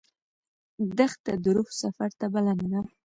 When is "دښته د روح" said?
0.97-1.69